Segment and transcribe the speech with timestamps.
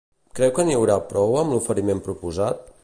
[0.39, 2.69] Creu que n'hi haurà prou amb l'oferiment proposat?